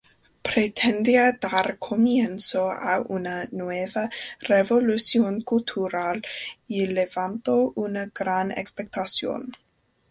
Pretendía 0.43 1.31
dar 1.39 1.77
comienzo 1.77 2.71
a 2.71 3.01
una 3.07 3.45
nueva 3.51 4.09
revolución 4.39 5.41
cultural, 5.41 6.23
y 6.67 6.87
levantó 6.87 7.71
una 7.75 8.07
gran 8.07 8.49
expectación. 8.49 9.51